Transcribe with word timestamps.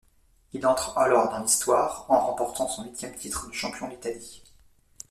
Il 0.53 0.65
entre 0.65 0.97
alors 0.97 1.29
dans 1.29 1.37
l'histoire 1.41 2.05
en 2.09 2.25
remportant 2.25 2.67
son 2.67 2.83
huitième 2.85 3.13
titre 3.15 3.45
de 3.47 3.53
champion 3.53 3.87
d'Italie. 3.87 4.41